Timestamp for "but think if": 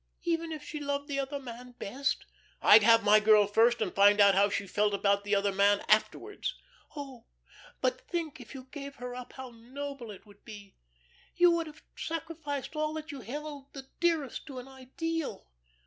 7.81-8.55